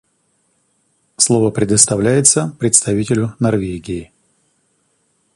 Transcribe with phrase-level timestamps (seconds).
[1.17, 4.11] Слово предоставляется представителю Норвегии.